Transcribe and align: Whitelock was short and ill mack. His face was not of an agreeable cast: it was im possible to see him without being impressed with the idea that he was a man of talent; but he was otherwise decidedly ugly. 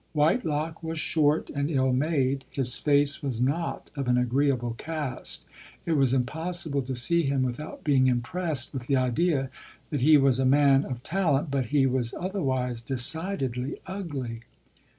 Whitelock 0.13 0.81
was 0.81 0.97
short 0.99 1.51
and 1.51 1.69
ill 1.69 1.93
mack. 1.93 2.45
His 2.49 2.79
face 2.79 3.21
was 3.21 3.39
not 3.39 3.91
of 3.95 4.07
an 4.07 4.17
agreeable 4.17 4.73
cast: 4.79 5.45
it 5.85 5.91
was 5.91 6.11
im 6.11 6.23
possible 6.23 6.81
to 6.81 6.95
see 6.95 7.21
him 7.21 7.43
without 7.43 7.83
being 7.83 8.07
impressed 8.07 8.73
with 8.73 8.87
the 8.87 8.97
idea 8.97 9.51
that 9.91 10.01
he 10.01 10.17
was 10.17 10.39
a 10.39 10.43
man 10.43 10.85
of 10.85 11.03
talent; 11.03 11.51
but 11.51 11.65
he 11.65 11.85
was 11.85 12.15
otherwise 12.19 12.81
decidedly 12.81 13.79
ugly. 13.85 14.39